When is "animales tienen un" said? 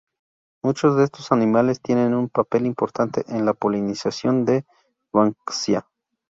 1.31-2.27